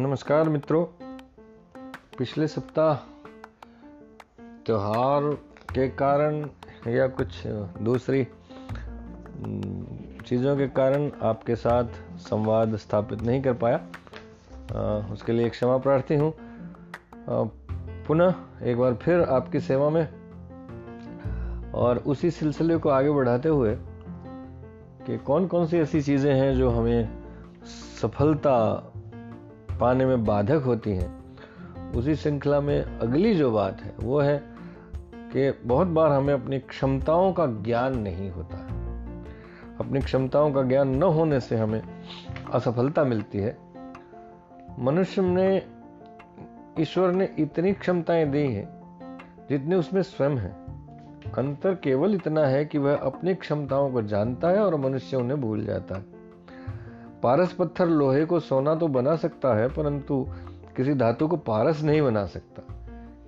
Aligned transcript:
नमस्कार 0.00 0.48
मित्रों। 0.48 0.84
पिछले 2.18 2.46
सप्ताह 2.48 2.94
त्योहार 4.66 5.22
के 5.74 5.88
कारण 5.88 6.46
या 6.88 7.06
कुछ 7.08 7.46
दूसरी 7.82 8.24
चीज़ों 10.26 10.56
के 10.56 10.68
कारण 10.68 11.10
आपके 11.22 11.56
साथ 11.56 11.84
संवाद 12.18 12.76
स्थापित 12.76 13.22
नहीं 13.22 13.42
कर 13.42 13.52
पाया। 13.52 13.80
उसके 15.12 15.32
लिए 15.32 15.48
क्षमा 15.48 15.76
प्रार्थी 15.76 16.14
हूँ। 16.14 16.32
पुनः 18.06 18.34
एक 18.62 18.78
बार 18.78 18.94
फिर 18.94 19.20
आपकी 19.20 19.60
सेवा 19.60 19.90
में 19.90 20.06
और 21.72 21.98
उसी 21.98 22.30
सिलसिले 22.30 22.76
को 22.76 22.88
आगे 22.88 23.10
बढ़ाते 23.10 23.48
हुए 23.48 23.76
कि 25.06 25.18
कौन 25.18 25.46
कौन 25.46 25.66
सी 25.66 25.78
ऐसी 25.78 26.02
चीज़ें 26.02 26.34
हैं 26.34 26.56
जो 26.56 26.70
हमें 26.70 27.08
सफलता 28.02 28.89
पाने 29.80 30.06
में 30.06 30.24
बाधक 30.24 30.62
होती 30.66 30.90
हैं, 30.90 31.36
उसी 31.92 32.14
श्रृंखला 32.14 32.60
में 32.60 32.82
अगली 32.82 33.34
जो 33.34 33.52
बात 33.52 33.82
है, 33.82 33.94
वो 34.00 34.20
है 34.20 34.42
कि 35.14 35.50
बहुत 35.64 35.86
बार 35.86 36.12
हमें 36.12 36.34
अपनी 36.34 36.58
क्षमताओं 36.58 37.32
का 37.32 37.46
ज्ञान 37.46 37.98
नहीं 37.98 38.30
होता 38.30 38.66
अपनी 39.80 40.00
क्षमताओं 40.00 40.52
का 40.52 40.62
ज्ञान 40.62 40.88
न 40.88 41.02
होने 41.02 41.40
से 41.40 41.56
हमें 41.56 41.82
असफलता 42.52 43.04
मिलती 43.04 43.38
है। 43.38 43.58
मनुष्य 44.78 45.22
ने, 45.22 45.62
ईश्वर 46.80 47.12
ने 47.12 47.34
इतनी 47.38 47.72
क्षमताएँ 47.72 48.26
दी 48.26 48.52
हैं, 48.52 48.68
जितने 49.50 49.76
उसमें 49.76 50.02
स्वयं 50.02 50.30
है। 50.30 50.50
अंतर 51.38 51.74
केवल 51.74 52.14
इतना 52.14 52.46
है 52.46 52.64
कि 52.64 52.78
वह 52.78 52.96
अपनी 52.96 53.34
क्षमताओं 53.34 53.92
को 53.92 54.02
जानता 54.02 54.48
है 54.48 54.58
और 54.58 54.74
मनुष्य 54.74 55.16
उन्हें 55.16 55.40
भूल 55.40 55.64
जाता 55.64 55.94
है। 55.94 56.19
पारस 57.22 57.52
पत्थर 57.52 57.86
लोहे 57.86 58.24
को 58.24 58.40
सोना 58.40 58.74
तो 58.74 58.88
बना 58.88 59.16
सकता 59.16 59.54
है, 59.54 59.68
परंतु 59.68 60.26
किसी 60.76 60.94
धातु 60.94 61.28
को 61.28 61.36
पारस 61.36 61.82
नहीं 61.82 62.02
बना 62.02 62.26
सकता। 62.26 62.62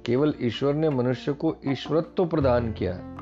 केवल 0.06 0.34
ईश्वर 0.40 0.74
ने 0.74 0.90
मनुष्य 0.90 1.32
को 1.32 1.56
ईश्वरत्व 1.66 2.26
प्रदान 2.26 2.72
किया 2.72 3.16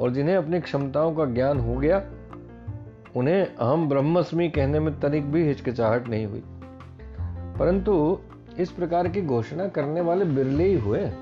और 0.00 0.10
जिन्हें 0.10 0.36
अपनी 0.36 0.60
क्षमताओं 0.60 1.14
का 1.14 1.24
ज्ञान 1.24 1.58
हो 1.58 1.76
गया, 1.76 2.02
उन्हें 3.16 3.46
अहम 3.46 3.88
ब्रह्मस्मि 3.88 4.48
कहने 4.48 4.80
में 4.80 5.00
तनिक 5.00 5.32
भी 5.32 5.46
हिचकिचाहट 5.46 6.08
नहीं 6.08 6.26
हुई। 6.26 6.42
परंतु 7.58 8.18
इस 8.58 8.70
प्रकार 8.70 9.08
की 9.08 9.22
घोषणा 9.22 9.68
करने 9.68 10.00
वाले 10.00 10.24
बिरले 10.24 10.64
ही 10.64 10.78
हुए 10.78 11.12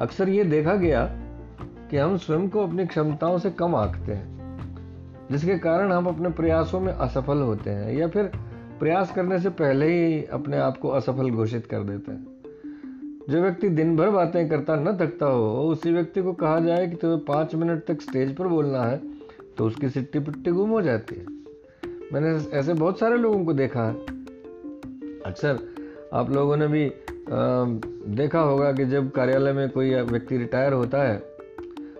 अक्सर 0.00 0.28
ये 0.28 0.44
देखा 0.44 0.74
गया 0.74 1.06
कि 1.90 1.96
हम 1.96 2.16
स्वयं 2.16 2.48
को 2.48 2.66
अपनी 2.66 2.86
क्षमताओं 2.86 3.38
से 3.38 3.50
कम 3.50 3.74
आंकते 3.74 4.12
हैं। 4.12 4.33
जिसके 5.30 5.58
कारण 5.58 5.92
हम 5.92 6.06
अपने 6.06 6.28
प्रयासों 6.30 6.80
में 6.80 6.92
असफल 6.92 7.38
होते 7.38 7.70
हैं 7.70 7.92
या 7.92 8.08
फिर 8.08 8.30
प्रयास 8.80 9.12
करने 9.14 9.38
से 9.38 9.48
पहले 9.50 9.86
ही 9.88 10.24
अपने 10.32 10.58
आप 10.58 10.78
को 10.78 10.88
असफल 10.88 11.30
घोषित 11.30 11.66
कर 11.66 11.82
देते 11.82 12.12
हैं। 12.12 12.26
जो 13.28 13.42
व्यक्ति 13.42 13.68
दिन 13.68 13.96
भर 13.96 14.10
बातें 14.10 14.48
करता 14.48 14.76
न 14.76 14.96
थकता 14.96 15.26
हो 15.26 15.68
उसी 15.70 15.92
व्यक्ति 15.92 16.22
को 16.22 16.32
कहा 16.32 16.58
जाए 16.60 16.86
कि 16.86 16.96
तुम्हें 16.96 17.20
पाँच 17.24 17.54
मिनट 17.54 17.84
तक 17.84 18.00
स्टेज 18.02 18.34
पर 18.36 18.48
बोलना 18.48 18.82
है 18.82 19.00
तो 19.58 19.66
उसकी 19.66 19.88
सिट्टी 19.88 20.18
पिट्टी 20.18 20.50
गुम 20.50 20.70
हो 20.70 20.80
जाती 20.82 21.16
है। 21.16 21.26
मैंने 22.12 22.34
ऐसे 22.58 22.74
बहुत 22.74 22.98
सारे 22.98 23.16
लोगों 23.16 23.44
को 23.44 23.52
देखा 23.52 23.84
है। 23.84 23.94
अक्सर 25.26 25.58
आप 26.12 26.30
लोगों 26.30 26.56
ने 26.56 26.66
भी 26.68 26.86
आ, 26.86 27.64
देखा 28.14 28.40
होगा 28.40 28.72
कि 28.72 28.84
जब 28.84 29.10
कार्यालय 29.10 29.52
में 29.52 29.68
कोई 29.70 29.94
व्यक्ति 29.94 30.36
रिटायर 30.38 30.72
होता 30.72 31.02
है 31.02 31.16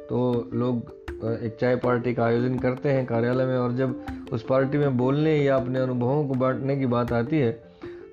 तो 0.09 0.51
लोग 0.55 0.93
एक 1.33 1.57
चाय 1.61 1.77
पार्टी 1.77 2.15
का 2.15 2.25
आयोजन 2.25 2.59
करते 2.59 2.89
हैं 2.89 3.05
कार्यालय 3.07 3.47
में 3.47 3.57
और 3.59 3.73
जब 3.73 4.05
उस 4.33 4.43
पार्टी 4.43 4.79
में 4.79 4.97
बोलने 4.97 5.37
या 5.37 5.57
अपने 5.57 5.79
अनुभवों 5.79 6.27
को 6.29 6.35
बांटने 6.35 6.77
की 6.77 6.87
बात 6.87 7.13
आती 7.13 7.39
है 7.39 7.51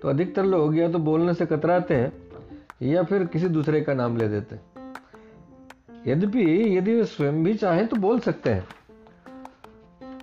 तो 0.02 0.10
अधिकतर 0.10 0.46
लोग 0.46 0.78
या 0.78 0.90
तो 0.92 1.00
बोलने 1.00 1.34
से 1.34 1.46
कतराते 1.46 1.96
हैं 1.96 2.12
या 2.82 3.04
फिर 3.04 3.26
किसी 3.26 3.48
दूसरे 3.48 3.82
का 3.82 3.94
नाम 3.94 4.18
ले 4.18 4.28
देते 4.28 4.56
हैं। 4.56 4.62
यद्यपि 6.08 6.78
यदि 6.78 6.96
वे 6.96 7.04
स्वयं 7.06 7.44
भी 7.44 7.54
चाहें 7.54 7.86
तो 7.88 7.96
बोल 7.96 8.20
सकते 8.20 8.50
हैं, 8.50 8.68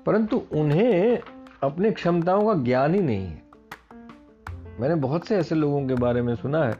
परंतु 0.06 0.40
उन्हें 0.52 1.18
अपनी 1.62 1.90
क्षमताओं 1.90 2.46
का 2.46 2.54
ज्ञान 2.64 2.94
ही 2.94 3.00
नहीं 3.00 3.26
है। 3.26 3.42
मैंने 4.80 4.94
बहुत 4.94 5.26
से 5.26 5.36
ऐसे 5.36 5.54
लोगों 5.54 5.86
के 5.88 5.94
बारे 5.94 6.22
में 6.22 6.34
सुना 6.36 6.64
है 6.64 6.76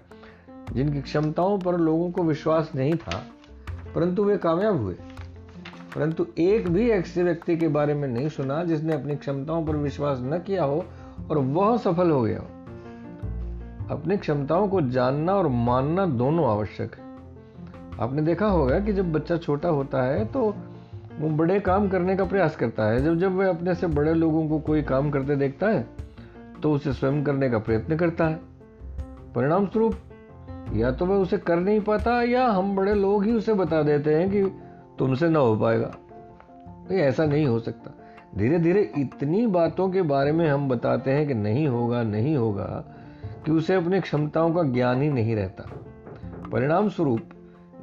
जिनकी 0.73 1.03
क्षमताओं 1.03 1.59
पर 1.59 1.77
लोगों 1.77 2.11
को 2.11 2.23
विश्वास 2.23 2.71
नहीं 2.75 2.95
था, 2.95 3.23
परंतु 3.95 4.25
वे 4.25 4.37
कामयाब 4.37 4.83
हुए। 4.83 4.95
परंतु 5.97 6.26
एक 6.38 6.69
भी 6.69 6.88
ऐसे 6.91 7.22
व्यक्ति 7.22 7.56
के 7.56 7.69
बारे 7.69 7.94
में 7.94 8.06
नहीं 8.09 8.28
सुना 8.28 8.62
जिसने 8.65 8.93
अपनी 8.93 9.16
क्षमताओं 9.16 9.65
पर 9.66 9.76
विश्वास 9.76 10.19
न 10.22 10.38
किया 10.38 10.65
हो 10.65 10.84
और 11.31 11.38
वह 11.38 11.76
सफल 11.76 12.10
हो 12.10 12.22
गया 12.22 12.38
हो। 12.38 12.47
अपनी 13.91 14.16
क्षमताओं 14.16 14.69
को 14.69 14.81
जानना 14.81 15.34
और 15.34 15.49
मानना 15.49 16.06
दोनों 16.06 16.47
आवश्यक 16.47 16.94
है। 16.94 17.06
आपने 18.00 18.22
देखा 18.22 18.47
होगा 18.47 18.81
कि 18.81 18.93
जब 18.93 19.12
बच्चा 19.12 19.37
छोटा 19.37 19.69
होता 19.69 20.03
है 20.03 20.25
तो 20.25 20.54
वो 21.21 21.28
बड़े 21.28 21.59
काम 21.60 21.88
करने 21.88 22.16
का 22.16 22.25
प्रयास 22.25 22.56
करता 22.56 22.84
है। 22.84 23.03
जब 23.05 23.19
जब 23.19 23.37
वह 23.37 23.49
अपने 23.49 23.75
से 23.75 23.87
बड़े 23.87 24.15
लोगों 24.15 24.49
को 24.49 24.59
कोई 24.59 24.82
काम 24.82 25.10
करते 25.10 25.37
देखता 25.37 25.69
है 25.69 25.87
तो 26.62 26.72
उसे 26.72 26.93
स्वयं 26.93 27.22
करने 27.25 27.50
का 27.50 27.59
प्रयत्न 27.59 27.97
करता 27.97 28.26
है। 28.26 28.41
परिणाम 29.34 29.66
स्वरूप 29.66 29.94
या 30.75 30.91
तो 30.91 31.06
वह 31.06 31.16
उसे 31.16 31.38
कर 31.38 31.56
नहीं 31.56 31.81
पाता 31.81 32.22
या 32.22 32.47
हम 32.47 32.75
बड़े 32.76 32.94
लोग 32.94 33.25
ही 33.25 33.32
उसे 33.32 33.55
बता 33.55 33.82
देते 33.82 34.15
हैं 34.15 34.31
कि 34.31 34.43
तुमसे 34.99 35.29
ना 35.29 35.39
हो 35.39 35.57
पाएगा। 35.57 35.87
भाई 35.87 36.97
ऐसा 36.97 37.25
नहीं 37.25 37.47
हो 37.47 37.61
सकता। 37.61 37.91
धीरे 38.37 38.59
धीरे 38.59 38.93
इतनी 38.99 39.47
बातों 39.47 39.91
के 39.91 40.03
बारे 40.03 40.33
में 40.33 40.49
हम 40.49 40.69
बताते 40.69 41.11
हैं 41.11 41.27
कि 41.29 41.35
नहीं 41.35 41.69
होगा 41.69 42.03
नहीं 42.03 42.37
होगा, 42.37 42.85
कि 43.45 43.53
उसे 43.53 43.75
अपनी 43.75 44.01
क्षमताओं 44.01 44.55
का 44.55 44.63
ज्ञान 44.63 45.03
ही 45.03 45.09
नहीं 45.09 45.37
रहता। 45.37 45.65
परिणाम 46.53 46.89
स्वरूप 46.89 47.21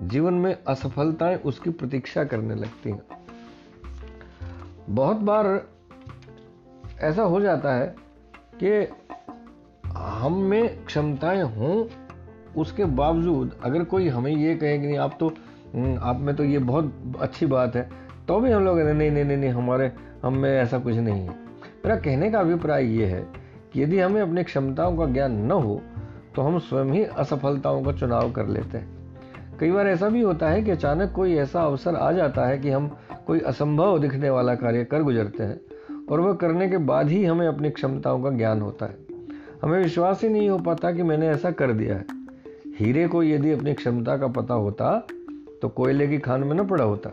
जीवन 0.03 0.33
में 0.33 0.57
असफलताएँ 0.67 1.35
उसकी 1.35 1.69
प्रतीक्षा 1.69 2.23
करने 2.23 2.55
लगती 2.55 2.89
हैं। 2.89 3.01
बहुत 4.89 5.17
बार 5.17 5.67
ऐसा 6.99 7.21
हो 7.21 7.41
जाता 7.41 7.73
है 7.75 7.95
कि 8.63 8.87
हम 9.97 10.37
में 10.37 10.85
क्षमताएँ 10.85 11.41
हों, 11.41 11.85
उसके 12.57 12.85
बावजूद 12.85 13.59
अगर 13.63 13.83
कोई 13.83 14.07
हमें 14.07 14.31
ये 14.31 14.55
कहे 14.55 14.79
कि 14.79 14.87
नहीं, 14.87 14.97
आप 14.97 15.17
तो 15.19 15.33
आप 15.99 16.19
में 16.19 16.35
तो 16.35 16.43
ये 16.43 16.59
बहुत 16.59 17.13
अच्छी 17.19 17.45
बात 17.45 17.75
है। 17.75 17.89
तो 18.27 18.39
भी 18.39 18.51
हम 18.51 18.65
लोग 18.65 18.79
नहीं 18.79 19.11
नहीं 19.11 19.23
नहीं 19.23 19.37
नहीं, 19.37 19.49
हमारे, 19.49 19.91
हम 20.23 20.37
में 20.37 20.49
ऐसा 20.51 20.77
कुछ 20.79 20.95
नहीं 20.95 21.21
है। 21.21 21.29
मेरा 21.85 21.95
कहने 21.95 22.29
का 22.31 22.39
अभिप्राय 22.39 22.85
ये 22.87 23.05
है 23.05 23.25
कि 23.73 23.81
यदि 23.83 23.99
हमें 23.99 24.21
अपनी 24.21 24.43
क्षमताओं 24.43 24.97
का 24.97 25.05
ज्ञान 25.05 25.35
न 25.45 25.51
हो 25.51 25.81
तो 26.35 26.41
हम 26.41 26.57
स्वयं 26.59 26.85
ही 26.85 27.03
असफलताओं 27.03 27.83
का 27.83 27.91
चुनाव 27.91 28.31
कर 28.31 28.47
लेते 28.47 28.77
हैं। 28.77 28.87
कई 29.59 29.71
बार 29.71 29.87
ऐसा 29.87 30.09
भी 30.09 30.21
होता 30.21 30.49
है 30.49 30.63
कि 30.63 30.71
अचानक 30.71 31.11
कोई 31.11 31.35
ऐसा 31.35 31.61
अवसर 31.61 31.95
आ 31.95 32.11
जाता 32.11 32.45
है 32.45 32.57
कि 32.57 32.69
हम 32.69 32.87
कोई 33.27 33.39
असंभव 33.39 33.99
दिखने 33.99 34.29
वाला 34.29 34.55
कार्य 34.55 34.83
कर 34.83 35.03
गुजरते 35.03 35.43
हैं 35.43 35.59
और 36.05 36.19
वह 36.19 36.33
करने 36.33 36.69
के 36.69 36.77
बाद 36.77 37.09
ही 37.09 37.23
हमें 37.25 37.47
अपनी 37.47 37.69
क्षमताओं 37.69 38.23
का 38.23 38.29
ज्ञान 38.29 38.61
होता 38.61 38.85
है। 38.85 38.97
हमें 39.61 39.77
विश्वास 39.79 40.23
ही 40.23 40.29
नहीं 40.29 40.49
हो 40.49 40.57
पाता 40.59 40.91
कि 40.91 41.03
मैंने 41.03 41.27
ऐसा 41.27 41.51
कर 41.51 41.71
दिया 41.71 41.95
है। 41.95 42.05
हीरे 42.79 43.07
को 43.07 43.23
यदि 43.23 43.51
अपनी 43.51 43.73
क्षमता 43.73 44.17
का 44.17 44.27
पता 44.27 44.53
होता 44.53 45.07
तो 45.61 45.69
कोयले 45.69 46.07
की 46.07 46.17
खान 46.17 46.43
में 46.43 46.55
न 46.55 46.67
पड़ा 46.67 46.83
होता। 46.83 47.09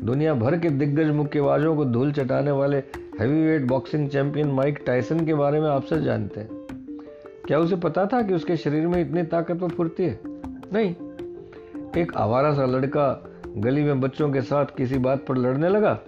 दुनिया 0.00 0.34
भर 0.34 0.58
के 0.58 0.70
दिग्गज 0.70 1.10
मुक्केबाजों 1.10 1.76
को 1.76 1.84
धूल 1.84 2.12
चटाने 2.12 2.50
वाले 2.50 2.76
heavyweight 3.20 3.62
boxing 3.62 4.08
champion 4.08 4.48
Mike 4.48 4.82
Tyson 4.86 5.26
के 5.26 5.34
बारे 5.34 5.60
में 5.60 5.68
आपसे 5.68 6.02
जानते 6.02 6.40
हैं। 6.40 6.48
क्या 7.46 7.58
उसे 7.58 7.76
पता 7.76 8.06
था 8.06 8.22
कि 8.22 8.34
उसके 8.34 8.56
शरीर 8.56 8.86
में 8.86 9.00
इतनी 9.00 9.22
ताकत 9.22 9.62
व 9.62 9.68
फुर्ती 9.68 10.02
है? 10.02 10.20
नहीं। 10.72 10.94
एक 12.02 12.12
आवारा 12.16 12.54
सा 12.54 12.66
लड़का 12.66 13.30
गली 13.56 13.82
में 13.82 14.00
बच्चों 14.00 14.30
के 14.30 14.40
साथ 14.40 14.66
किसी 14.76 14.98
बात 14.98 15.26
पर 15.26 15.36
लड़ने 15.36 15.68
लगा 15.68 15.98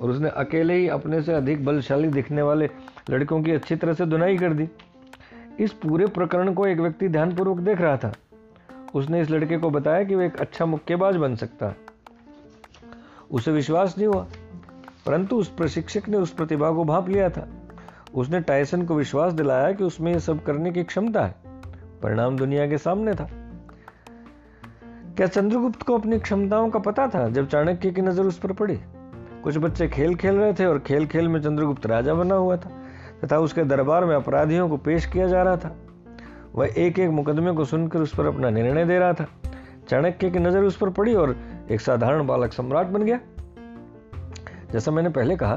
और 0.00 0.10
उसने 0.10 0.28
अकेले 0.28 0.74
ही 0.74 0.88
अपने 0.88 1.22
से 1.22 1.32
अधिक 1.32 1.64
बलशाली 1.64 2.08
दिखने 2.08 2.42
वाले 2.42 2.70
लड़कों 3.10 3.42
की 3.42 3.50
अच्छी 3.50 3.76
तरह 3.76 3.92
से 3.92 4.06
धुनाई 4.06 4.36
कर 4.36 4.52
दी। 4.52 4.68
इस 5.60 5.72
पूरे 5.72 6.06
प्रकरण 6.06 6.54
को 6.54 6.66
एक 6.66 6.78
व्यक्ति 6.78 7.08
ध्यानपूर्वक 7.08 7.58
देख 7.58 7.80
रहा 7.80 7.96
था। 7.96 8.14
उसने 8.94 9.20
इस 9.20 9.30
लड़के 9.30 9.58
को 9.58 9.70
बताया 9.70 10.04
कि 10.04 10.14
वो 10.14 10.22
एक 10.22 10.36
अच्छा 10.36 10.66
मुक्केबाज 10.66 11.16
बन 11.16 11.34
सकता 11.36 11.66
है। 11.66 11.76
उसे 13.30 13.52
विश्वास 13.52 13.98
नहीं 13.98 14.08
हुआ, 14.08 14.26
परंतु 15.06 15.36
उस 15.36 15.48
प्रशिक्षक 15.48 16.08
ने 16.08 16.16
उस 16.16 16.30
प्रतिभा 16.30 16.70
को 16.70 16.84
भाप 16.84 17.08
लिया 17.08 17.28
था। 17.28 17.48
उसने 18.14 18.40
टाइसन 18.40 18.84
को 18.86 18.94
विश्वास 18.94 19.32
दिलाया 19.32 19.72
कि 19.72 19.84
उसमें 19.84 20.12
यह 20.12 20.18
सब 20.18 20.42
करने 20.42 20.72
की 20.72 20.84
क्षमता 20.84 21.24
है। 21.26 21.34
परिणाम 22.02 22.36
दुनिया 22.36 22.68
के 22.68 22.78
सामने 22.78 23.14
था। 23.14 23.28
क्या 25.16 25.26
चंद्रगुप्त 25.26 25.82
को 25.82 25.98
अपनी 25.98 26.18
क्षमताओं 26.18 26.70
का 26.70 26.78
पता 26.78 27.06
था 27.08 27.28
जब 27.28 27.48
चाणक्य 27.48 27.90
की 27.90 28.02
नज़र 28.02 28.22
उस 28.22 28.38
पर 28.38 28.52
पड़ी? 28.52 28.80
कुछ 29.44 29.58
बच्चे 29.58 29.88
खेल 29.88 30.14
खेल 30.14 30.34
रहे 30.34 30.52
थे 30.52 30.66
और 30.66 30.78
खेल 30.78 31.06
खेल 31.06 31.28
में 31.28 31.42
चंद्रगुप्त 31.42 31.86
राजा 31.86 32.14
बना 32.14 32.34
हुआ 32.34 32.56
था, 32.56 32.70
तथा 33.24 33.38
उसके 33.38 33.64
दरबार 33.64 34.04
में 34.04 34.16
अपराधियों 34.16 34.68
को 34.68 34.76
पेश 34.76 35.06
किया 35.06 35.26
जा 35.26 35.42
रहा 35.42 35.56
था। 35.56 35.76
वह 36.54 36.72
एक 36.76 36.98
एक 36.98 37.10
मुकदमे 37.10 37.52
को 37.52 37.64
सुनकर 37.64 38.00
उस 38.00 38.14
पर 38.14 38.26
अपना 38.26 38.50
निर्णय 38.50 38.84
दे 38.84 38.98
रहा 38.98 39.12
था। 39.12 39.26
चाणक्य 39.88 40.30
की 40.30 40.38
नज़र 40.38 40.62
उस 40.62 40.76
पर 40.76 40.90
पड़ी 40.90 41.14
और 41.14 41.36
एक 41.70 41.80
साधारण 41.80 42.26
बालक 42.26 42.52
सम्राट 42.52 42.86
बन 42.86 43.02
गया। 43.02 43.18
जैसा 44.72 44.90
मैंने 44.90 45.08
पहले 45.08 45.36
कहा 45.36 45.54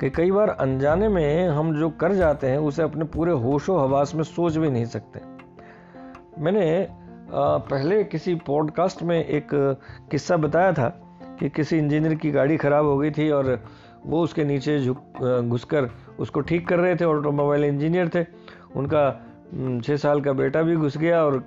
कि 0.00 0.10
कई 0.10 0.30
बार 0.30 0.48
अनजाने 0.50 1.08
में 1.08 1.48
हम 1.48 1.74
जो 1.76 1.88
कर 1.90 2.12
जाते 2.14 2.46
हैं, 2.46 2.58
उसे 2.58 2.82
अपने 2.82 3.04
पूरे 3.06 3.32
होशो 3.32 3.78
हवास 3.78 4.14
में 4.14 4.22
सोच 4.24 4.56
भी 4.56 4.70
नहीं 4.70 4.84
सकते। 4.86 5.20
मैंने 6.38 6.86
पहले 7.32 8.02
किसी 8.04 8.34
पॉडकास्ट 8.46 9.02
में 9.02 9.24
एक 9.24 9.48
किस्सा 10.10 10.36
बताया 10.36 10.72
था 10.72 10.88
कि 11.40 11.48
किसी 11.48 11.78
इंजीनियर 11.78 12.14
की 12.14 12.30
गाड़ी 12.30 12.56
ख़राब 12.56 12.86
हो 12.86 12.96
गई 12.98 13.10
थी 13.10 13.30
और 13.30 13.58
वो 14.06 14.22
उसके 14.22 14.44
नीचे 14.44 14.78
झुक 14.80 15.42
घुसकर 15.42 15.90
उसको 16.18 16.40
ठीक 16.40 16.66
कर 16.68 16.78
रहे 16.78 16.94
थे, 16.96 17.04
ऑटोमोबाइल 17.04 17.64
इंजीनियर 17.64 18.08
थे। 18.08 18.24
उनका 18.76 19.29
छः 19.84 19.96
साल 19.96 20.20
का 20.20 20.32
बेटा 20.32 20.62
भी 20.62 20.76
घुस 20.76 20.96
गया 20.98 21.24
और 21.24 21.44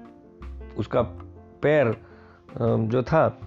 उसका 0.78 1.02
पैर 1.62 1.98
जो 2.62 3.04
था 3.04 3.40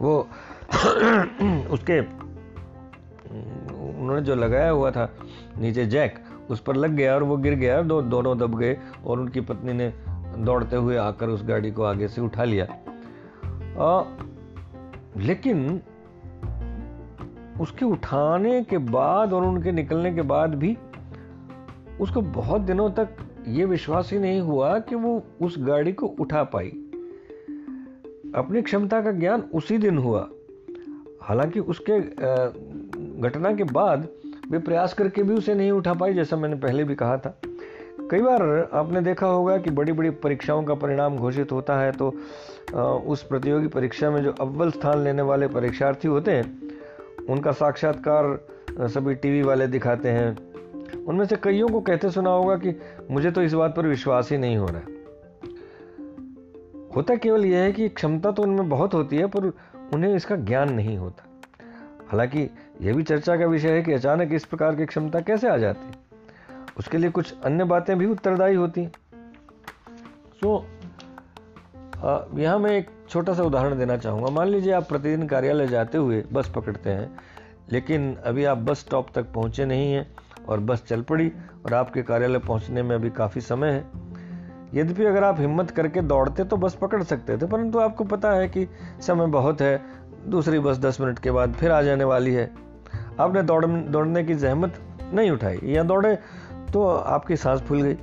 वो 0.00 0.28
उसके 1.70 2.00
उन्होंने 4.00 4.22
जो 4.22 4.34
लगाया 4.34 4.70
हुआ 4.70 4.90
था 4.90 5.16
नीचे 5.58 5.86
जैक 5.86 6.18
उस 6.50 6.60
पर 6.60 6.76
लग 6.76 6.90
गया 6.90 7.14
और 7.14 7.22
वो 7.22 7.36
गिर 7.36 7.54
गया 7.54 7.82
दो 7.82 8.02
दोनों 8.02 8.38
दब 8.38 8.58
गए 8.58 8.78
और 9.06 9.20
उनकी 9.20 9.40
पत्नी 9.40 9.72
ने 9.72 9.92
दौड़ते 10.38 10.76
हुए 10.76 10.96
आकर 10.96 11.28
उस 11.28 11.44
गाड़ी 11.44 11.70
को 11.70 11.82
आगे 11.82 12.08
से 12.08 12.20
उठा 12.20 12.44
लिया। 12.44 12.64
आ, 13.78 14.02
लेकिन 15.16 15.82
उसके 17.60 17.84
उठाने 17.84 18.64
के 18.64 18.78
बाद 18.78 19.32
और 19.32 19.44
उनके 19.44 19.72
निकलने 19.72 20.14
के 20.14 20.22
बाद 20.22 20.54
भी 20.54 20.78
उसको 22.00 22.20
बहुत 22.20 22.60
दिनों 22.60 22.90
तक 22.90 23.16
ये 23.48 23.64
विश्वास 23.64 24.10
ही 24.12 24.18
नहीं 24.18 24.40
हुआ 24.40 24.78
कि 24.78 24.94
वो 24.94 25.22
उस 25.42 25.56
गाड़ी 25.58 25.92
को 25.92 26.06
उठा 26.06 26.42
पाई। 26.44 26.68
अपनी 28.34 28.62
क्षमता 28.62 29.00
का 29.02 29.12
ज्ञान 29.12 29.42
उसी 29.54 29.78
दिन 29.78 29.98
हुआ। 29.98 30.28
हालाँकि 31.22 31.60
उसके 31.60 31.98
घटना 33.20 33.52
के 33.54 33.64
बाद 33.64 34.08
वे 34.50 34.58
प्रयास 34.58 34.94
करके 34.94 35.22
भी 35.22 35.34
उसे 35.34 35.54
नहीं 35.54 35.70
उठा 35.70 35.94
पाई, 35.94 36.14
जैसा 36.14 36.36
मैंने 36.36 36.56
पहले 36.56 36.84
भी 36.84 36.94
कहा 36.94 37.16
था। 37.16 37.38
कई 38.10 38.20
बार 38.20 38.42
आपने 38.72 39.00
देखा 39.00 39.26
होगा 39.26 39.56
कि 39.58 39.70
बड़ी 39.70 39.92
बड़ी 39.92 40.10
परीक्षाओं 40.22 40.62
का 40.64 40.74
परिणाम 40.74 41.16
घोषित 41.16 41.52
होता 41.52 41.78
है 41.78 41.92
तो 41.92 42.08
उस 43.06 43.22
प्रतियोगी 43.22 43.68
परीक्षा 43.68 44.10
में 44.10 44.22
जो 44.22 44.32
अव्वल 44.40 44.70
स्थान 44.70 45.04
लेने 45.04 45.22
वाले 45.22 45.48
परीक्षार्थी 45.48 46.08
होते 46.08 46.30
हैं, 46.30 46.44
उनका 47.28 47.52
साक्षात्कार 47.52 48.88
सभी 48.88 49.14
टीवी 49.14 49.42
वाले 49.42 49.66
दिखाते 49.66 50.08
हैं 50.08 50.36
उनमें 50.94 51.24
से 51.26 51.36
कईयों 51.36 51.68
को 51.68 51.80
कहते 51.80 52.10
सुना 52.10 52.30
होगा 52.30 52.56
कि 52.56 52.80
मुझे 53.10 53.30
तो 53.30 53.42
इस 53.42 53.52
बात 53.52 53.76
पर 53.76 53.86
विश्वास 53.86 54.30
ही 54.32 54.38
नहीं 54.38 54.56
हो 54.56 54.66
रहा 54.66 54.82
होता 56.96 57.14
केवल 57.14 57.44
यह 57.44 57.58
है 57.58 57.72
कि 57.72 57.88
क्षमता 57.88 58.30
तो 58.30 58.42
उनमें 58.42 58.68
बहुत 58.68 58.94
होती 58.94 59.16
है 59.16 59.26
पर 59.26 59.52
उन्हें 59.94 60.14
इसका 60.14 60.36
ज्ञान 60.36 60.72
नहीं 60.72 60.96
होता। 60.96 61.24
हालाँकि 62.08 62.50
यह 62.80 62.94
भी 62.94 63.02
चर्चा 63.02 63.36
का 63.36 63.46
विषय 63.46 63.70
है 63.70 63.82
कि 63.82 63.92
अचानक 63.92 64.32
इस 64.32 64.44
प्रकार 64.44 64.76
की 64.76 64.86
क्षमता 64.86 65.20
कैसे 65.20 65.48
आ 65.48 65.56
जाती। 65.56 65.86
है 65.86 65.94
उसके 66.78 66.98
लिए 66.98 67.10
कुछ 67.10 67.34
अन्य 67.44 67.64
बातें 67.64 67.98
भी 67.98 68.06
उत्तरदायी 68.06 68.54
होती। 68.54 68.86
सो 70.40 70.56
so, 70.56 72.38
यहाँ 72.38 72.58
मैं 72.58 72.70
एक 72.70 72.88
छोटा 73.08 73.34
सा 73.34 73.42
उदाहरण 73.42 73.78
देना 73.78 73.96
चाहूँगा। 73.96 74.30
मान 74.30 74.48
लीजिए 74.48 74.72
आप 74.72 74.88
प्रतिदिन 74.88 75.26
कार्यालय 75.28 75.66
जाते 75.66 75.98
हुए 75.98 76.24
बस 76.32 76.52
पकड़ते 76.56 76.90
हैं 76.90 77.18
लेकिन 77.72 78.14
अभी 78.16 78.44
आप 78.44 78.58
बस 78.58 78.78
स्टॉप 78.78 79.06
तक 79.14 79.32
पहुँचे 79.32 79.64
नहीं 79.64 79.92
हैं। 79.92 80.06
और 80.48 80.60
बस 80.60 80.84
चल 80.88 81.02
पड़ी 81.02 81.28
और 81.66 81.74
आपके 81.74 82.02
कार्यालय 82.02 82.38
पहुँचने 82.38 82.82
में 82.82 82.94
अभी 82.96 83.10
काफ़ी 83.10 83.40
समय 83.40 83.70
है। 83.70 83.84
यद्यपि 84.74 85.04
अगर 85.04 85.24
आप 85.24 85.40
हिम्मत 85.40 85.70
करके 85.70 86.00
दौड़ते 86.02 86.44
तो 86.44 86.56
बस 86.56 86.74
पकड़ 86.74 87.02
सकते 87.02 87.36
थे, 87.36 87.46
परंतु 87.46 87.78
आपको 87.78 88.04
पता 88.04 88.32
है 88.32 88.48
कि 88.48 88.66
समय 89.00 89.26
बहुत 89.26 89.60
है, 89.60 89.82
दूसरी 90.26 90.58
बस 90.58 90.78
दस 90.78 91.00
मिनट 91.00 91.18
के 91.18 91.30
बाद 91.30 91.52
फिर 91.52 91.70
आ 91.70 91.82
जाने 91.82 92.04
वाली 92.04 92.34
है। 92.34 92.50
आपने 93.20 93.42
दौड़ 93.42 93.64
दौड़ने 93.66 94.24
की 94.24 94.34
जहमत 94.34 94.80
नहीं 95.12 95.30
उठाई, 95.30 95.60
या 95.64 95.82
दौड़े 95.82 96.14
तो 96.72 96.86
आपकी 96.86 97.36
सांस 97.36 97.60
फूल 97.60 97.82
गई। 97.82 97.96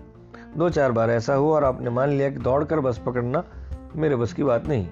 दो 0.57 0.69
चार 0.69 0.91
बार 0.91 1.09
ऐसा 1.09 1.33
हुआ 1.33 1.55
और 1.55 1.63
आपने 1.63 1.89
मान 1.89 2.09
लिया 2.09 2.29
कि 2.29 2.37
दौड़कर 2.37 2.79
बस 2.79 3.01
पकड़ना 3.05 3.43
मेरे 3.95 4.15
बस 4.15 4.33
की 4.33 4.43
बात 4.43 4.67
नहीं। 4.67 4.87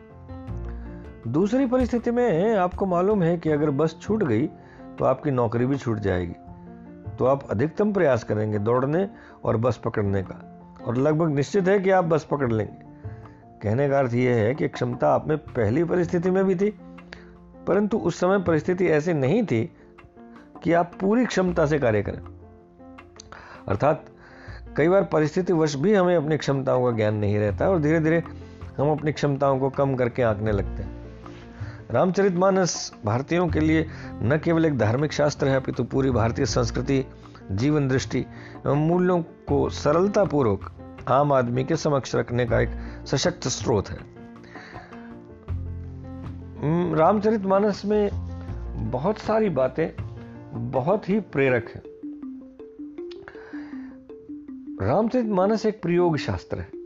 दूसरी 1.28 1.66
परिस्थिति 1.66 2.12
में 2.12 2.56
आपको 2.56 2.86
मालूम 2.86 3.24
है 3.24 3.38
कि 3.38 3.50
अगर 3.50 3.70
बस 3.72 3.96
छूट 4.02 4.24
गई 4.24 4.48
तो 5.00 5.06
आपकी 5.06 5.32
नौकरी 5.32 5.66
भी 5.66 5.78
छूट 5.78 6.00
जाएगी। 6.00 6.36
तो 7.20 7.26
आप 7.26 7.50
अधिकतम 7.50 7.94
प्रयास 7.94 8.24
करेंगे 8.24 8.60
दौड़ने 8.60 9.10
और 9.44 9.58
बस 9.58 9.78
पकड़ने 9.78 10.24
का। 10.24 10.56
और 10.86 10.98
लगभग 10.98 11.30
निश्चित 11.30 11.68
है 11.68 11.80
कि 11.80 11.90
आप 11.90 12.06
बस 12.06 12.24
पकड़ 12.24 12.52
लेंगे। 12.52 12.90
कहने 13.62 13.90
का 13.90 14.00
अर्थ 14.00 14.14
यह 14.14 14.36
है 14.36 14.56
कि 14.56 14.68
क्षमता 14.68 15.14
आप 15.14 15.28
में 15.28 15.38
पहली 15.38 15.84
परिस्थिति 15.84 16.32
में 16.32 16.46
भी 16.46 16.56
थी, 16.56 16.80
परंतु 17.68 17.98
उस 17.98 18.20
समय 18.20 18.40
परिस्थिति 18.40 18.88
ऐसी 18.88 19.14
नहीं 19.14 19.46
थी 19.46 19.74
कि 20.64 20.74
आप 20.74 20.92
पूरी 21.02 21.26
क्षमता 21.26 21.66
से 21.66 21.80
कार्य 21.80 22.02
करें। 22.02 22.22
अर्थात, 23.68 24.06
कई 24.78 24.88
बार 24.88 25.04
परिस्थिति 25.04 25.54
वश 25.54 25.76
भी 25.76 25.94
हमें 25.94 26.16
अपनी 26.16 26.38
क्षमताओं 26.38 26.92
का 26.92 26.98
ज्ञान 26.98 27.16
नहीं 27.16 27.40
रहता 27.40 27.70
और 27.70 27.80
धीरे 27.80 28.00
धीरे 28.00 28.24
हम 28.78 28.92
अपनी 28.92 29.12
क्षमताओं 29.12 29.60
को 29.60 29.70
कम 29.70 29.96
करके 29.96 30.22
आंकने 30.22 30.52
लगते 30.52 30.84
हैं। 30.84 30.99
रामचरितमानस 31.92 32.94
भारतीयों 33.06 33.48
के 33.48 33.60
लिए 33.60 33.88
न 34.22 34.40
केवल 34.44 34.66
एक 34.66 34.78
धार्मिक 34.78 35.14
शास्त्र 35.14 35.48
है, 35.48 35.56
अपितु 35.56 35.84
पूरी 35.84 36.12
भारतीय 36.12 36.46
संस्कृति, 36.46 37.06
जीवन 37.52 37.88
दृष्टि 37.88 38.20
एवं 38.20 38.88
मूल्यों 38.88 39.22
को 39.22 39.70
सरलतापूर्वक 39.70 40.72
आम 41.08 41.34
आदमी 41.34 41.64
के 41.64 41.76
समक्ष 41.76 42.16
रखने 42.16 42.46
का 42.46 42.60
एक 42.60 42.70
सशक्त 43.06 43.48
स्रोत 43.48 43.90
है। 43.90 43.98
रामचरितमानस 46.96 47.86
में 47.86 48.10
बहुत 48.92 49.18
सारी 49.18 49.50
बातें 49.50 49.88
बहुत 50.72 51.10
ही 51.10 51.20
प्रेरक 51.20 51.70
है। 51.76 51.82
रामचरित 54.88 55.26
मानस 55.26 55.66
एक 55.66 55.82
प्रयोग 55.82 56.18
शास्त्र 56.18 56.60
है। 56.60 56.79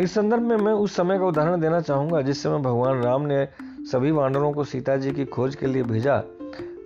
इस 0.00 0.14
संदर्भ 0.14 0.42
में 0.42 0.56
मैं 0.56 0.72
उस 0.72 0.96
समय 0.96 1.18
का 1.18 1.24
उदाहरण 1.24 1.60
देना 1.60 1.80
चाहूँगा 1.80 2.20
जिस 2.20 2.42
समय 2.42 2.58
भगवान 2.58 3.02
राम 3.02 3.22
ने 3.22 3.48
सभी 3.92 4.10
वानरों 4.10 4.52
को 4.52 4.64
सीता 4.64 4.96
जी 4.96 5.12
की 5.12 5.24
खोज 5.24 5.56
के 5.56 5.66
लिए 5.66 5.82
भेजा। 5.82 6.18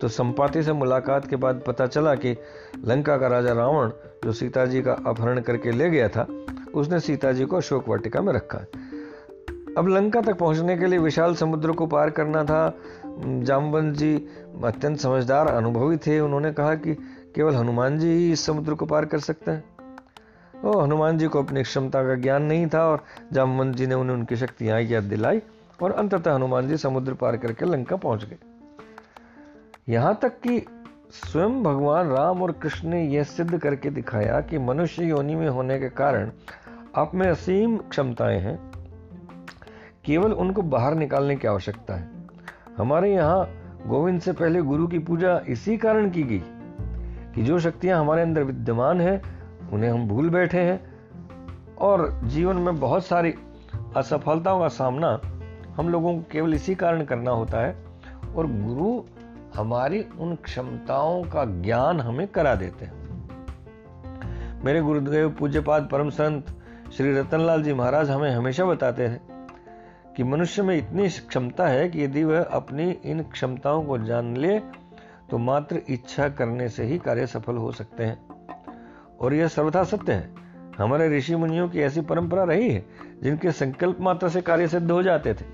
तो 0.00 0.08
संपाति 0.08 0.62
से 0.62 0.72
मुलाकात 0.72 1.26
के 1.26 1.36
बाद 1.36 1.62
पता 1.66 1.86
चला 1.86 2.14
कि 2.14 2.36
लंका 2.84 3.16
का 3.18 3.26
राजा 3.26 3.52
रावण, 3.52 3.90
जो 4.24 4.32
सीता 4.32 4.66
जी 4.66 4.82
का 4.82 4.92
अपहरण 4.92 5.40
करके 5.40 5.72
ले 5.72 5.90
गया 5.90 6.08
था, 6.08 6.26
उसने 6.74 7.00
सीता 7.00 7.32
जी 7.32 7.44
को 7.44 7.56
अशोक 7.56 7.88
वाटिका 7.88 8.20
में 8.20 8.32
रखा। 8.32 8.58
अब 9.78 9.88
लंका 9.88 10.20
तक 10.20 10.38
पहुँचने 10.38 10.76
के 10.76 10.86
लिए 10.86 10.98
विशाल 10.98 11.34
समुद्र 11.34 11.72
को 11.72 11.86
पार 11.86 12.10
करना 12.10 12.44
था। 12.44 12.78
जामवंत 13.24 13.96
जी 13.96 14.26
अत्यंत 14.64 14.98
समझदार 14.98 15.46
अनुभवी 15.46 15.96
थे। 15.96 16.20
उन्होंने 16.20 16.52
कहा 16.52 16.74
कि 16.74 16.94
केवल 17.34 17.54
हनुमान 17.54 17.98
जी 17.98 18.08
ही 18.08 18.32
इस 18.32 18.46
समुद्र 18.46 18.74
को 18.74 18.86
पार 18.86 19.04
कर 19.04 19.18
सकते 19.18 19.50
हैं। 19.50 19.73
ओ, 20.62 20.80
हनुमान 20.80 21.18
जी 21.18 21.26
को 21.26 21.42
अपनी 21.42 21.62
क्षमता 21.62 22.02
का 22.02 22.14
ज्ञान 22.14 22.42
नहीं 22.42 22.66
था 22.66 22.86
और 22.86 23.04
जामवंत 23.32 23.76
जी 23.76 23.86
ने 23.86 23.94
उन्हें 23.94 24.16
उनकी 24.16 24.36
शक्तियाँ 24.36 24.80
याद 24.80 25.04
दिलाई 25.04 25.42
और 25.82 25.92
अंततः 25.92 26.34
हनुमान 26.34 26.68
जी 26.68 26.76
समुद्र 26.76 27.14
पार 27.14 27.36
करके 27.36 27.64
लंका 27.64 27.96
पहुँच 27.96 28.24
गए। 28.24 28.36
यहाँ 29.88 30.18
तक 30.22 30.28
कि 30.28 30.66
स्वयं 31.10 31.62
भगवान 31.62 32.08
राम 32.08 32.42
और 32.42 32.52
कृष्ण 32.52 32.88
ने 32.88 33.08
यह 33.08 33.22
सिद्ध 33.22 33.58
करके 33.58 33.90
दिखाया 33.90 34.40
कि 34.40 34.58
मनुष्य 34.58 35.04
योनि 35.04 35.34
में 35.34 35.48
होने 35.48 35.78
के 35.78 35.88
कारण 35.88 36.30
आप 36.96 37.14
में 37.14 37.28
असीम 37.28 37.76
क्षमताएँ 37.76 38.40
हैं। 38.40 38.72
केवल 40.04 40.32
उनको 40.32 40.62
बाहर 40.62 40.94
निकालने 40.94 41.36
की 41.36 41.48
आवश्यकता 41.48 41.94
है। 41.94 42.08
हमारे 42.78 43.14
यहाँ 43.14 43.50
गोविंद 43.86 44.20
से 44.20 44.32
पहले 44.32 44.62
गुरु 44.62 44.86
की 44.86 44.98
पूजा 44.98 45.42
इसी 45.48 45.76
कारण 45.76 46.10
की 46.10 46.22
गई 46.22 46.42
कि 47.34 47.42
जो 47.42 47.58
शक्तियाँ 47.58 48.00
हमारे 48.00 48.22
अंदर 48.22 48.42
विद्यमान 48.42 49.00
हैं 49.00 49.33
उन्हें 49.72 49.90
हम 49.90 50.08
भूल 50.08 50.30
बैठे 50.30 50.60
हैं। 50.60 50.94
और 51.76 52.20
जीवन 52.24 52.56
में 52.56 52.80
बहुत 52.80 53.06
सारी 53.06 53.34
असफलताओं 53.96 54.60
का 54.60 54.68
सामना 54.68 55.20
हम 55.76 55.88
लोगों 55.88 56.16
को 56.16 56.24
केवल 56.32 56.54
इसी 56.54 56.74
कारण 56.74 57.04
करना 57.04 57.30
होता 57.30 57.60
है 57.60 57.84
और 58.36 58.46
गुरु 58.46 59.02
हमारी 59.54 60.06
उन 60.18 60.34
क्षमताओं 60.34 61.22
का 61.22 61.44
ज्ञान 61.44 62.00
हमें 62.00 62.28
करा 62.28 62.54
देते 62.54 62.84
हैं। 62.84 63.04
मेरे 64.64 64.80
गुरुदेव 64.80 65.30
पूज्यपाद 65.30 65.88
परम 65.92 66.10
संत 66.10 66.46
श्री 66.96 67.18
रतनलाल 67.18 67.62
जी 67.62 67.74
महाराज 67.74 68.10
हमें 68.10 68.30
हमेशा 68.30 68.64
बताते 68.64 69.06
हैं 69.06 69.48
कि 70.16 70.24
मनुष्य 70.24 70.62
में 70.62 70.76
इतनी 70.76 71.08
क्षमता 71.08 71.66
है 71.66 71.88
कि 71.88 72.04
यदि 72.04 72.24
वह 72.24 72.42
अपनी 72.42 72.90
इन 72.90 73.22
क्षमताओं 73.22 73.84
को 73.84 73.98
जान 73.98 74.36
ले 74.36 74.58
तो 75.30 75.38
मात्र 75.38 75.82
इच्छा 75.88 76.28
करने 76.28 76.68
से 76.68 76.84
ही 76.84 76.98
कार्य 76.98 77.26
सफल 77.26 77.56
हो 77.56 77.72
सकते 77.72 78.04
हैं। 78.04 78.33
और 79.20 79.34
यह 79.34 79.48
सर्वथा 79.48 79.84
सत्य 79.84 80.12
है। 80.12 80.30
हमारे 80.78 81.18
ऋषि 81.18 81.36
मुनियों 81.36 81.68
की 81.68 81.80
ऐसी 81.80 82.00
परंपरा 82.00 82.44
रही 82.44 82.70
है, 82.70 82.86
जिनके 83.22 83.52
संकल्प 83.52 84.00
मात्र 84.00 84.28
से 84.28 84.40
कार्य 84.40 84.68
सिद्ध 84.68 84.90
हो 84.90 85.02
जाते 85.02 85.34
थे। 85.34 85.44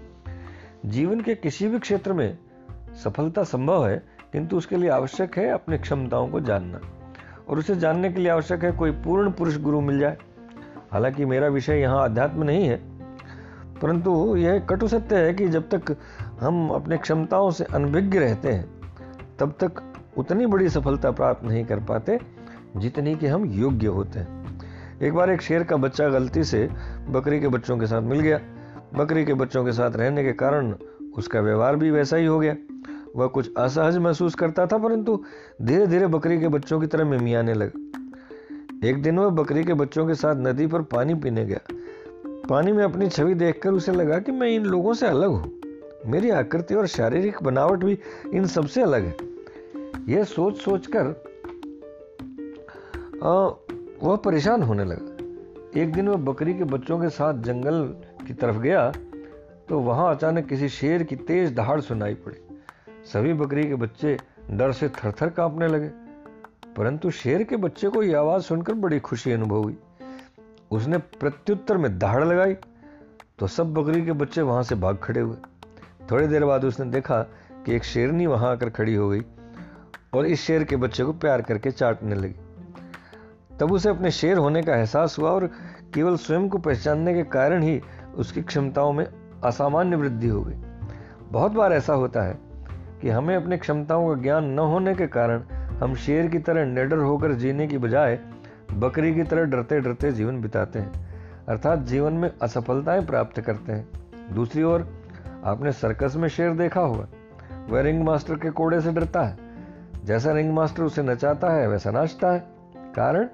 जीवन 0.87 1.21
के 1.21 1.35
किसी 1.35 1.69
भी 1.69 1.79
क्षेत्र 1.79 2.13
में 2.13 2.39
सफलता 3.05 3.43
संभव 3.43 3.89
है, 3.89 4.03
किंतु 4.33 4.57
उसके 4.57 4.77
लिए 4.77 4.91
आवश्यक 4.91 5.39
है 5.39 5.49
अपनी 5.49 5.79
क्षमताओं 5.79 6.29
को 6.29 6.41
जानना। 6.41 6.81
और 7.49 7.59
उसे 7.59 7.77
जानने 7.77 8.13
के 8.13 8.21
लिए 8.21 8.31
आवश्यक 8.31 8.65
है 8.65 8.73
कोई 8.73 8.91
पूर्ण 8.91 9.31
पुरुष 9.31 9.57
गुरु 9.59 9.81
मिल 9.81 9.99
जाए। 10.01 10.17
हालाँकि 10.93 11.25
मेरा 11.25 11.49
विषय 11.49 11.77
यहाँ 11.77 12.05
अध्यात्म 12.05 12.43
नहीं 12.43 12.69
है, 12.69 12.77
परंतु 13.83 14.37
यह 14.37 14.59
कटु 14.59 14.89
सत्य 14.89 15.17
है 15.17 15.35
कि 15.35 15.49
जब 15.49 15.69
तक 15.69 15.97
हम 16.41 16.69
अपने 16.71 16.99
क्षमताओं 16.99 17.51
से 17.51 17.65
अनभिज्ञ 17.65 18.19
रहते 18.19 18.53
हैं, 18.53 18.67
तब 19.39 19.55
तक 19.61 19.83
उतनी 20.17 20.47
बड़ी 20.47 20.69
सफलता 20.69 21.11
प्राप्त 21.11 21.45
नहीं 21.45 21.65
कर 21.65 21.81
पाते 21.81 22.19
जितनी 22.77 23.15
कि 23.15 23.27
हम 23.27 23.45
योग्य 23.45 23.87
होते 23.87 24.19
हैं। 24.19 24.61
एक 25.03 25.15
बार 25.15 25.31
एक 25.31 25.43
शेर 25.43 25.63
का 25.63 25.77
बच्चा 25.77 26.09
गलती 26.09 26.45
से 26.45 26.69
बकरी 27.09 27.41
के 27.41 27.49
बच्चों 27.49 27.79
के 27.79 27.87
साथ 27.87 28.03
मिल 28.03 28.21
गया। 28.21 28.41
बकरी 28.95 29.25
के 29.25 29.35
बच्चों 29.35 29.65
के 29.65 29.73
साथ 29.73 29.91
रहने 29.91 30.25
के 30.25 30.33
कारण 30.33 30.75
उसका 31.17 31.41
व्यवहार 31.41 31.77
भी 31.77 31.91
वैसा 31.91 32.17
ही 32.17 32.27
हो 32.27 32.39
गया। 32.41 32.57
वह 33.17 33.27
कुछ 33.27 33.51
असहज 33.59 33.99
महसूस 33.99 34.35
करता 34.35 34.67
था, 34.67 34.79
परंतु 34.79 35.25
धीरे 35.63 35.87
धीरे 35.87 36.07
बकरी 36.07 36.41
के 36.41 36.49
बच्चों 36.49 36.81
की 36.81 36.87
तरह 36.87 37.05
मिमियाने 37.05 37.55
लगा। 37.55 38.89
एक 38.89 39.03
दिन 39.03 39.19
वह 39.19 39.29
बकरी 39.29 39.65
के 39.65 39.75
बच्चों 39.75 40.07
के 40.07 40.15
साथ 40.15 40.37
नदी 40.37 40.67
पर 40.67 40.83
पानी 40.83 41.15
पीने 41.15 41.45
गया। 41.45 41.61
पानी 42.49 42.73
में 42.73 42.85
अपनी 42.85 43.09
छवि 43.09 43.35
देखकर 43.35 43.71
उसे 43.71 43.93
लगा 43.93 44.19
कि 44.19 44.33
मैं 44.33 44.49
इन 44.49 44.65
लोगों 44.65 44.95
से 44.95 45.07
अलग 45.07 45.29
हूँ। 45.29 45.53
मेरी 46.07 46.31
आकृति 46.31 46.75
और 46.75 46.87
शारीरिक 46.87 47.43
बनावट 47.43 47.85
भी 47.85 47.99
इन 48.35 48.47
सबसे 48.47 48.83
अलग 48.83 49.05
है। 49.05 49.17
यह 50.09 50.25
सोच 50.25 50.57
सोचकर 50.57 51.30
वह 53.23 54.17
परेशान 54.17 54.63
होने 54.63 54.85
लगा। 54.85 55.81
एक 55.81 55.93
दिन 55.93 56.09
वह 56.09 56.17
बकरी 56.25 56.55
के 56.55 56.65
बच्चों 56.67 56.99
के 57.01 57.09
साथ 57.11 57.43
जंगल 57.43 57.83
की 58.27 58.35
तरफ़ 58.35 58.59
गया 58.59 58.91
तो 59.69 59.79
वहाँ 59.81 60.15
अचानक 60.15 60.47
किसी 60.47 60.69
शेर 60.71 61.03
की 61.03 61.17
तेज 61.19 61.55
दहाड़ 61.55 61.81
सुनाई 61.81 62.15
पड़ी। 62.17 62.37
सभी 63.13 63.35
बकरी 63.35 63.67
के 63.69 63.75
बच्चे 63.75 64.17
डर 64.51 64.73
से 64.73 64.89
थरथर 64.89 65.31
कांपने 65.31 65.69
लगे, 65.69 65.89
परंतु 66.77 67.11
शेर 67.13 67.43
के 67.43 67.57
बच्चे 67.59 67.89
को 67.89 68.03
यह 68.03 68.19
आवाज़ 68.19 68.43
सुनकर 68.43 68.75
बड़ी 68.77 68.99
खुशी 69.01 69.33
अनुभव 69.33 69.63
हुई। 69.63 69.77
उसने 70.71 70.99
प्रत्युत्तर 70.99 71.77
में 71.77 71.99
दहाड़ 71.99 72.25
लगाई 72.25 72.55
तो 73.39 73.47
सब 73.49 73.73
बकरी 73.75 74.05
के 74.05 74.13
बच्चे 74.15 74.43
वहाँ 74.43 74.63
से 74.63 74.75
भाग 74.77 74.99
खड़े 75.03 75.21
हुए। 75.21 75.37
थोड़ी 76.11 76.27
देर 76.27 76.45
बाद 76.45 76.65
उसने 76.65 76.91
देखा 76.91 77.23
कि 77.67 77.75
एक 77.75 77.85
शेरनी 77.85 78.27
वहाँ 78.27 78.51
आकर 78.53 78.71
खड़ी 78.71 78.95
हो 78.95 79.09
गई 79.09 79.23
और 80.15 80.27
इस 80.27 80.41
शेर 80.41 80.65
के 80.65 80.77
बच्चे 80.77 81.05
को 81.05 81.13
प्यार 81.15 81.43
करके 81.43 81.71
चाटने 81.71 82.15
लगी। 82.15 82.35
तब 83.61 83.73
उसे 83.73 83.89
अपने 83.89 84.11
शेर 84.11 84.37
होने 84.37 84.63
का 84.63 84.75
एहसास 84.75 85.19
हुआ 85.19 85.31
और 85.31 85.51
केवल 85.95 86.17
स्वयं 86.17 86.49
को 86.49 86.59
पहचानने 86.59 87.15
के 87.15 87.23
कारण 87.23 87.63
ही 87.63 87.81
उसकी 88.17 88.43
क्षमताओं 88.43 88.93
में 88.93 89.07
असामान्य 89.45 89.97
वृद्धि 89.97 90.29
हो 90.29 90.43
गई। 90.43 90.55
बहुत 91.31 91.53
बार 91.53 91.73
ऐसा 91.73 91.93
होता 91.93 92.23
है 92.23 92.39
कि 93.03 93.09
हमें 93.09 93.37
अपनी 93.37 93.57
क्षमताओं 93.57 94.17
का 94.17 94.23
ज्ञान 94.23 94.45
न 94.45 94.59
होने 94.59 94.95
के 94.95 95.07
कारण 95.07 95.43
हम 95.83 95.95
शेर 95.95 96.27
की 96.27 96.39
तरह 96.39 96.65
निडर 96.65 96.99
होकर 96.99 97.33
जीने 97.33 97.67
की 97.67 97.79
बजाय 97.79 98.19
बकरी 98.73 99.15
की 99.15 99.23
तरह 99.23 99.45
डरते 99.45 99.81
डरते 99.81 100.13
जीवन 100.13 100.41
बिताते 100.41 100.79
हैं, 100.79 100.93
अर्थात 101.49 101.79
जीवन 101.79 102.13
में 102.13 102.31
असफलताएँ 102.43 103.07
प्राप्त 103.07 103.41
करते 103.41 103.73
हैं। 103.73 103.89
दूसरी 104.35 104.63
ओर, 104.63 104.89
आपने 105.45 105.73
सर्कस 105.73 106.17
में 106.17 106.29
शेर 106.29 106.51
देखा 106.51 106.81
होगा, 106.81 107.07
वह 107.69 107.81
रिंग 107.81 108.05
मास्टर 108.05 108.35
के 108.35 108.51
कोड़े 108.51 108.81
से 108.81 108.93
डरता 108.93 109.23
है। 109.23 109.37
जैसा 110.05 110.33
रिंग 110.33 110.53
मास्टर 110.55 110.83
उसे 110.83 111.03
नचाता 111.03 111.51
है, 111.51 111.69
वैसा 111.69 111.91
नाचता 111.91 112.33
है। 112.33 112.45
कारण? 112.97 113.29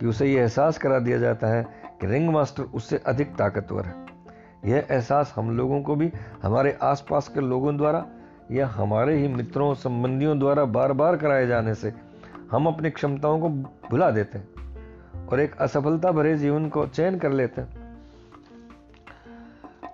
कि 0.00 0.06
उसे 0.06 0.26
यह 0.26 0.40
एहसास 0.40 0.78
करा 0.78 0.98
दिया 0.98 1.18
जाता 1.18 1.46
है 1.46 1.62
कि 2.00 2.06
रिंग 2.06 2.30
मास्टर 2.30 2.62
उससे 2.62 2.98
अधिक 2.98 3.34
ताकतवर 3.36 3.84
है। 3.84 4.06
यह 4.64 4.86
एहसास 4.90 5.32
हम 5.36 5.56
लोगों 5.56 5.82
को 5.82 5.94
भी, 5.94 6.12
हमारे 6.42 6.78
आसपास 6.82 7.28
के 7.28 7.40
लोगों 7.40 7.76
द्वारा 7.76 8.06
या 8.50 8.66
हमारे 8.66 9.16
ही 9.16 9.28
मित्रों, 9.28 9.74
संबंधियों 9.74 10.38
द्वारा 10.38 10.64
बार 10.64 10.92
बार 10.92 11.16
कराए 11.16 11.46
जाने 11.46 11.74
से 11.74 11.92
हम 12.50 12.66
अपनी 12.66 12.90
क्षमताओं 12.90 13.40
को 13.40 13.48
भुला 13.90 14.10
देते 14.10 14.38
हैं 14.38 14.48
और 15.26 15.40
एक 15.40 15.56
असफलता 15.56 16.12
भरे 16.12 16.36
जीवन 16.38 16.68
को 16.68 16.86
चयन 16.86 17.18
कर 17.18 17.32
लेते 17.32 17.60
हैं। 17.60 17.96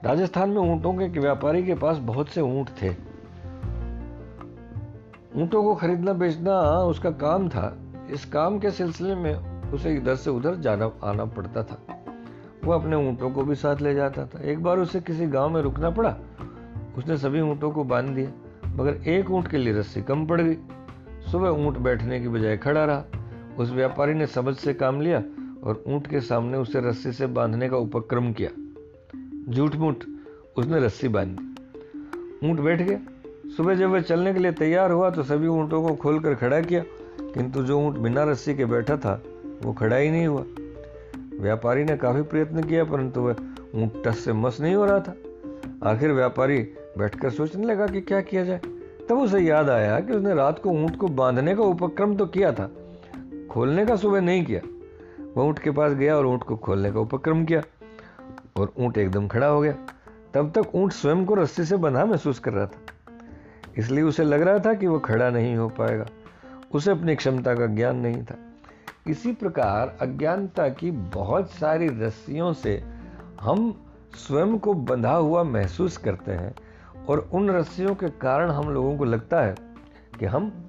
राजस्थान 0.05 0.51
में 0.51 0.59
ऊंटों 0.59 0.93
के 0.95 1.21
व्यापारी 1.21 1.67
के 1.67 1.75
पास 1.75 1.97
बहुत 1.97 2.29
से 2.29 2.41
ऊँट 2.41 2.71
थे। 2.83 2.91
ऊंटों 5.37 5.63
को 5.63 5.75
खरीदना 5.75 6.13
बेचना 6.13 6.61
उसका 6.79 7.11
काम 7.11 7.49
था। 7.49 7.77
इस 8.11 8.25
काम 8.25 8.59
के 8.59 8.71
सिलसिले 8.71 9.15
में 9.15 9.54
उसे 9.73 9.95
इधर 9.95 10.17
से 10.17 10.31
उधर 10.31 10.55
जाना, 10.55 10.91
आना 11.05 11.25
पड़ता 11.25 11.63
था। 11.63 11.79
वो 12.65 12.73
अपने 12.73 12.97
ऊँटों 12.97 13.31
को 13.31 13.43
भी 13.43 13.55
साथ 13.55 13.81
ले 13.81 13.95
जाता 13.95 14.27
था। 14.27 14.43
एक 14.43 14.63
बार 14.63 14.79
उसे 14.79 15.01
किसी 15.01 15.27
गाँव 15.27 15.51
में 15.51 15.63
रुकना 15.63 15.91
पड़ा। 15.91 16.17
उसने 16.99 17.17
सभी 17.17 17.41
ऊँटों 17.41 17.71
को 17.71 17.85
बाँध 17.85 18.09
दिया, 18.09 18.31
मगर 18.69 19.09
एक 19.09 19.31
ऊँट 19.31 19.49
के 19.49 19.59
लिए 19.59 19.73
रस्सी 19.73 20.03
कम 20.03 20.27
पड़ 20.27 20.41
गई। 20.41 20.57
सुबह 21.31 21.49
ऊँट 21.49 21.79
बैठने 21.79 22.21
की 22.21 22.29
बजाय 22.29 22.57
खड़ा 22.57 22.85
रहा। 22.85 23.05
उस 23.59 23.71
व्यापारी 23.71 24.15
ने 24.15 24.27
समझ 24.27 24.55
से 24.57 24.75
काम 24.75 25.01
लिया 25.01 25.19
और 25.65 25.85
ऊँट 25.87 26.07
के 26.07 26.21
सामने 26.21 26.59
उसे 26.59 26.81
रस्सी 26.81 27.13
से 27.13 27.27
बांधने 27.27 27.69
का 27.69 27.77
उपक्रम 27.77 28.33
किया। 28.33 28.51
झूठ 29.53 29.77
मूठ, 29.77 30.05
उसने 30.57 30.81
रस्सी 30.81 31.09
बाँध। 31.09 31.29
दी 31.29 32.51
ऊँट 32.51 32.61
बैठ 32.61 32.83
गया। 32.83 32.99
सुबह 33.57 33.75
जब 33.75 33.91
वह 33.91 34.01
चलने 34.01 34.33
के 34.35 34.41
लिए 34.41 34.53
तैयार 34.53 34.91
हुआ 34.91 35.11
तो 35.11 35.23
सभी 35.23 35.47
ऊँटों 35.47 35.83
को 35.83 35.95
खोलकर 35.95 36.35
खड़ा 36.35 36.61
किया, 36.61 36.83
किंतु 37.35 37.63
जो 37.63 37.79
ऊँट 37.79 37.99
बिना 37.99 38.25
रस्सी 38.25 38.55
के 38.55 38.65
बैठा 38.65 38.97
था 38.97 39.23
वो 39.63 39.73
खड़ा 39.73 39.97
ही 39.97 40.11
नहीं 40.11 40.27
हुआ। 40.27 40.45
व्यापारी 41.41 41.85
ने 41.85 41.97
काफ़ी 41.97 42.23
प्रयत्न 42.23 42.63
किया, 42.63 42.85
परंतु 42.85 43.21
वह 43.21 43.37
ऊँट 43.75 44.03
टस 44.05 44.19
से 44.19 44.33
मस 44.33 44.61
नहीं 44.61 44.75
हो 44.75 44.85
रहा 44.85 45.01
था। 45.01 45.17
आखिर 45.83 46.13
व्यापारी 46.13 46.59
बैठकर 46.99 47.31
सोचने 47.31 47.67
लगा 47.67 47.87
कि 47.87 48.01
क्या 48.01 48.21
किया 48.21 48.45
जाए। 48.45 48.61
तब 49.09 49.19
उसे 49.19 49.41
याद 49.41 49.71
आया 49.71 49.99
कि 50.01 50.13
उसने 50.13 50.35
रात 50.35 50.59
को 50.59 50.71
ऊँट 50.71 50.97
को 50.97 51.09
बांधने 51.09 51.55
का 51.55 51.63
उपक्रम 51.63 52.17
तो 52.17 52.27
किया 52.27 52.53
था, 52.53 52.71
खोलने 53.51 53.87
का 53.87 53.97
सुबह 53.97 54.21
नहीं 54.21 54.45
किया। 54.45 54.61
वह 55.37 55.45
ऊँट 55.45 55.59
के 55.59 55.71
पास 55.71 55.93
गया 55.93 56.17
और 56.17 56.27
ऊँट 56.27 56.43
को 56.43 56.57
खोलने 56.57 56.93
का 56.93 57.01
उपक्रम 57.01 57.45
किया 57.45 57.63
और 58.57 58.73
ऊँट 58.79 58.99
एकदम 58.99 59.29
खड़ा 59.29 59.47
हो 59.47 59.61
गया। 59.61 59.77
तब 60.35 60.53
तक 60.57 60.75
ऊँट 60.75 60.93
स्वयं 60.93 61.25
को 61.25 61.35
रस्सी 61.35 61.65
से 61.65 61.77
बंधा 61.77 62.05
महसूस 62.05 62.39
कर 62.39 62.53
रहा 62.53 62.67
था। 62.67 63.23
इसलिए 63.79 64.05
उसे 64.05 64.25
लग 64.25 64.43
रहा 64.43 64.59
था 64.59 64.75
कि 64.75 64.87
वह 64.87 64.99
खड़ा 64.99 65.31
नहीं 65.31 65.57
हो 65.57 65.69
पाएगा। 65.69 66.07
उसे 66.75 66.91
अपनी 66.91 67.17
क्षमता 67.17 67.55
का 67.55 67.67
ज्ञान 67.67 67.97
नहीं 67.97 68.23
था। 68.23 68.37
इसी 69.07 69.33
प्रकार 69.33 69.97
अज्ञानता 70.01 70.69
की 70.69 70.91
बहुत 70.91 71.51
सारी 71.51 71.89
रस्सियों 71.89 72.53
से 72.53 72.85
हम 73.41 73.87
स्वयं 74.15 74.59
को 74.59 74.75
बंधा 74.75 75.15
हुआ 75.15 75.43
महसूस 75.43 75.97
करते 75.97 76.33
हैं 76.33 76.55
और 77.09 77.29
उन 77.33 77.51
रस्सियों 77.51 77.95
के 77.95 78.09
कारण 78.09 78.51
हम 78.51 78.71
लोगों 78.71 78.99
को 78.99 79.05
लगता 79.05 79.41
है 79.41 79.55
कि 80.19 80.27
हम 80.27 80.69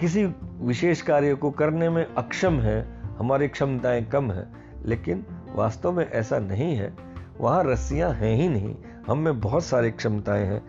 किसी 0.00 0.24
विशेष 0.60 1.02
कार्य 1.02 1.34
को 1.34 1.50
करने 1.50 1.90
में 1.90 2.14
अक्षम 2.14 2.60
है, 2.60 3.02
हमारी 3.18 3.48
क्षमताएँ 3.48 4.04
कम 4.04 4.32
है, 4.32 4.48
लेकिन 4.84 5.26
वास्तव 5.54 5.92
में 5.92 6.10
ऐसा 6.10 6.38
नहीं 6.38 6.76
है। 6.76 6.94
वहाँ 7.40 7.64
रस्सियाँ 7.64 8.10
हैं 8.10 8.36
ही 8.36 8.48
नहीं। 8.48 8.76
हम 9.06 9.18
में 9.18 9.40
बहुत 9.40 9.64
सारी 9.64 9.90
क्षमताएँ 9.90 10.46
हैं। 10.46 10.62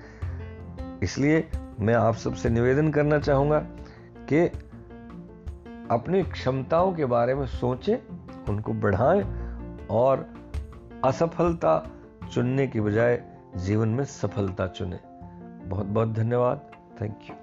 इसलिए 1.03 1.50
मैं 1.79 1.93
आप 1.93 2.15
सबसे 2.15 2.50
निवेदन 2.50 2.91
करना 2.91 3.20
चाहूँगा 3.20 3.60
कि 4.29 4.51
अपनी 5.92 6.24
क्षमताओं 6.24 6.94
के 6.94 7.06
बारे 7.06 7.36
में 7.36 7.46
सोचें, 7.46 7.98
उनको 8.50 8.74
बढ़ाएँ 8.74 9.24
और 9.92 10.34
असफलता 11.04 11.92
चुनने 12.34 12.68
के 12.68 12.82
बजाय 12.82 13.24
जीवन 13.56 13.90
में 13.90 14.04
सफलता 14.04 14.68
चुने। 14.68 15.00
बहुत 15.68 15.86
बहुत 15.86 16.10
धन्यवाद। 16.10 16.72
Thank 17.02 17.18
you 17.30 17.36